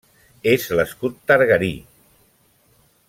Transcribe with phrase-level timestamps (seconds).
[0.53, 1.71] És l'escut targarí.